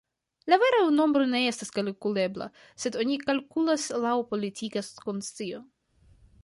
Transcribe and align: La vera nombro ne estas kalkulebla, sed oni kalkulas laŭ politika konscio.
La 0.51 0.57
vera 0.61 0.79
nombro 0.99 1.27
ne 1.33 1.41
estas 1.49 1.69
kalkulebla, 1.75 2.47
sed 2.85 2.99
oni 3.05 3.19
kalkulas 3.27 3.87
laŭ 4.07 4.19
politika 4.35 4.87
konscio. 5.05 5.63